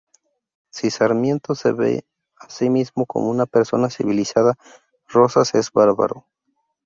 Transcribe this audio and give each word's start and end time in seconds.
Si 0.71 0.89
Sarmiento 0.89 1.53
se 1.53 1.73
ve 1.73 2.07
a 2.35 2.49
sí 2.49 2.71
mismo 2.71 3.05
como 3.05 3.29
una 3.29 3.45
persona 3.45 3.91
civilizada, 3.91 4.55
Rosas 5.07 5.53
es 5.53 5.71
bárbaro. 5.71 6.25